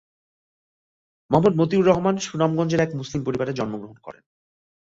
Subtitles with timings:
[1.31, 4.23] মোহাম্মদ মতিউর রহমান সুনামগঞ্জের এক মুসলিম পরিবারে জন্মগ্রহণ করেন।